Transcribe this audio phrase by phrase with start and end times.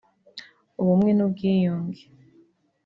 [0.81, 2.03] Ubumwe n'ubwiyunge